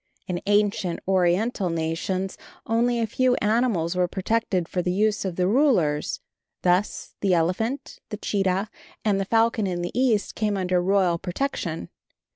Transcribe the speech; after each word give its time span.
In 0.25 0.41
ancient 0.47 0.99
Oriental 1.07 1.69
nations 1.69 2.35
only 2.65 2.99
a 2.99 3.05
few 3.05 3.35
animals 3.35 3.95
were 3.95 4.07
protected 4.07 4.67
for 4.67 4.81
the 4.81 4.91
use 4.91 5.25
of 5.25 5.35
the 5.35 5.47
rulers. 5.47 6.21
Thus 6.63 7.13
the 7.21 7.35
elephant, 7.35 7.99
the 8.09 8.17
cheetah 8.17 8.71
and 9.05 9.19
the 9.19 9.25
falcon 9.25 9.67
in 9.67 9.83
the 9.83 9.91
East 9.93 10.33
came 10.33 10.57
under 10.57 10.81
royal 10.81 11.19
protection. 11.19 11.89